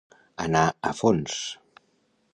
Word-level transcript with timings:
Anar 0.45 0.63
a 0.91 0.95
fons. 1.01 1.39